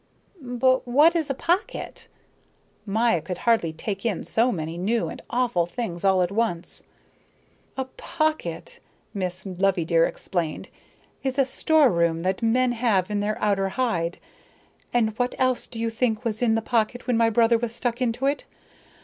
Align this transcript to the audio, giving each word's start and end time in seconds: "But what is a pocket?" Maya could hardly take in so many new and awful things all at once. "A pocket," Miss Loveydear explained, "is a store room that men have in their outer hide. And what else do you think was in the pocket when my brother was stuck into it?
"But 0.41 0.87
what 0.87 1.15
is 1.15 1.29
a 1.29 1.35
pocket?" 1.35 2.07
Maya 2.87 3.21
could 3.21 3.37
hardly 3.37 3.71
take 3.71 4.03
in 4.03 4.23
so 4.23 4.51
many 4.51 4.75
new 4.75 5.09
and 5.09 5.21
awful 5.29 5.67
things 5.67 6.03
all 6.03 6.23
at 6.23 6.31
once. 6.31 6.81
"A 7.77 7.85
pocket," 7.85 8.79
Miss 9.13 9.45
Loveydear 9.45 10.05
explained, 10.07 10.69
"is 11.21 11.37
a 11.37 11.45
store 11.45 11.91
room 11.91 12.23
that 12.23 12.41
men 12.41 12.71
have 12.71 13.11
in 13.11 13.19
their 13.19 13.39
outer 13.39 13.69
hide. 13.69 14.17
And 14.91 15.11
what 15.19 15.35
else 15.37 15.67
do 15.67 15.79
you 15.79 15.91
think 15.91 16.23
was 16.25 16.41
in 16.41 16.55
the 16.55 16.63
pocket 16.63 17.05
when 17.05 17.15
my 17.15 17.29
brother 17.29 17.59
was 17.59 17.71
stuck 17.71 18.01
into 18.01 18.25
it? 18.25 18.43